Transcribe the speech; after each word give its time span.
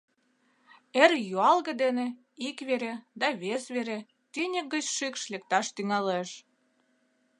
Эр 1.01 1.11
юалге 1.37 1.73
дене 1.83 2.07
ик 2.47 2.57
вере 2.67 2.93
да 3.19 3.27
вес 3.41 3.63
вере 3.75 3.99
тӱньык 4.33 4.65
гыч 4.73 4.85
шикш 4.97 5.23
лекташ 5.31 5.67
тӱҥалеш. 5.75 6.29